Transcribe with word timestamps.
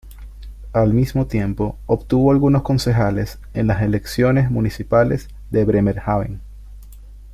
Al 0.73 0.95
mismo 0.95 1.27
tiempo, 1.27 1.77
obtuvo 1.85 2.31
algunos 2.31 2.63
concejales 2.63 3.37
en 3.53 3.67
las 3.67 3.83
elecciones 3.83 4.49
municipales 4.49 5.27
de 5.51 5.63
Bremerhaven. 5.63 6.41